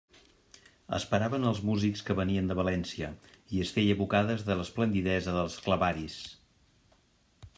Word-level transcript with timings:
Esperaven 0.97 1.43
els 1.49 1.59
músics 1.67 2.01
que 2.07 2.15
venien 2.19 2.47
de 2.51 2.55
València, 2.61 3.11
i 3.57 3.61
es 3.67 3.75
feia 3.75 3.99
bocades 4.01 4.45
de 4.49 4.57
l'esplendidesa 4.61 5.37
dels 5.39 5.59
clavaris. 5.67 6.17